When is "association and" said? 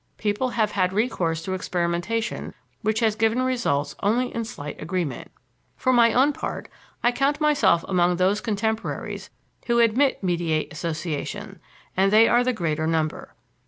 10.73-12.11